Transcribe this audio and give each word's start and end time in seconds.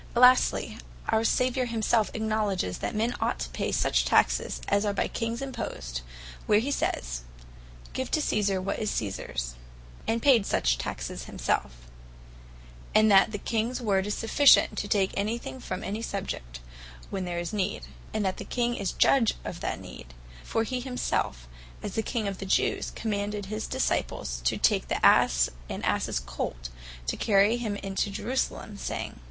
Lastly, 0.15 0.79
our 1.09 1.23
Saviour 1.23 1.67
himselfe 1.67 2.09
acknowledges, 2.15 2.79
that 2.79 2.95
men 2.95 3.13
ought 3.21 3.37
to 3.37 3.49
pay 3.49 3.71
such 3.71 4.03
taxes 4.03 4.59
as 4.67 4.83
are 4.83 4.93
by 4.95 5.07
Kings 5.07 5.43
imposed, 5.43 6.01
where 6.47 6.57
he 6.57 6.71
sayes, 6.71 7.21
"Give 7.93 8.09
to 8.09 8.19
Caesar 8.19 8.55
that 8.55 8.61
which 8.61 8.79
is 8.79 8.89
Caesars;" 8.89 9.53
and 10.07 10.19
payed 10.19 10.47
such 10.47 10.79
taxes 10.79 11.25
himselfe. 11.25 11.85
And 12.95 13.11
that 13.11 13.31
the 13.31 13.37
Kings 13.37 13.79
word, 13.79 14.07
is 14.07 14.15
sufficient 14.15 14.75
to 14.79 14.87
take 14.87 15.11
any 15.15 15.37
thing 15.37 15.59
from 15.59 15.83
any 15.83 16.01
subject, 16.01 16.61
when 17.11 17.25
there 17.25 17.37
is 17.37 17.53
need; 17.53 17.83
and 18.11 18.25
that 18.25 18.37
the 18.37 18.43
King 18.43 18.73
is 18.73 18.93
Judge 18.93 19.35
of 19.45 19.59
that 19.59 19.79
need: 19.79 20.15
For 20.43 20.63
he 20.63 20.79
himselfe, 20.79 21.47
as 21.83 21.99
King 22.03 22.27
of 22.27 22.39
the 22.39 22.47
Jewes, 22.47 22.89
commanded 22.89 23.45
his 23.45 23.67
Disciples 23.67 24.41
to 24.45 24.57
take 24.57 24.87
the 24.87 25.05
Asse, 25.05 25.51
and 25.69 25.85
Asses 25.85 26.19
Colt 26.19 26.69
to 27.05 27.17
carry 27.17 27.57
him 27.57 27.75
into 27.75 28.09
Jerusalem, 28.09 28.77
saying, 28.77 29.09
(Mat. 29.11 29.17